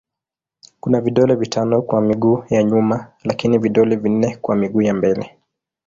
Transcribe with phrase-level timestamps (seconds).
[0.79, 5.37] Kuna vidole vitano kwa miguu ya nyuma lakini vidole vinne kwa miguu ya mbele.